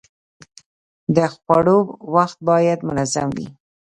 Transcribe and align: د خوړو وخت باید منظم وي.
د 1.15 1.17
خوړو 1.33 1.77
وخت 2.15 2.39
باید 2.49 2.79
منظم 2.87 3.27
وي. 3.37 3.47